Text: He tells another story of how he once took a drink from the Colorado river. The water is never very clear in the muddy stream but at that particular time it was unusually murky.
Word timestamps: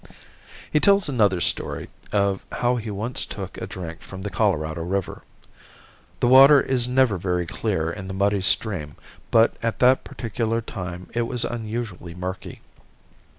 He 0.71 0.79
tells 0.79 1.07
another 1.07 1.39
story 1.39 1.87
of 2.11 2.43
how 2.53 2.77
he 2.77 2.89
once 2.89 3.23
took 3.23 3.59
a 3.61 3.67
drink 3.67 4.01
from 4.01 4.23
the 4.23 4.31
Colorado 4.31 4.81
river. 4.81 5.21
The 6.21 6.27
water 6.27 6.59
is 6.59 6.87
never 6.87 7.19
very 7.19 7.45
clear 7.45 7.91
in 7.91 8.07
the 8.07 8.13
muddy 8.15 8.41
stream 8.41 8.95
but 9.29 9.53
at 9.61 9.77
that 9.77 10.03
particular 10.03 10.59
time 10.59 11.07
it 11.13 11.27
was 11.27 11.45
unusually 11.45 12.15
murky. 12.15 12.61